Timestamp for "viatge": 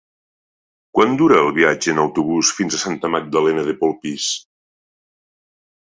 1.57-1.93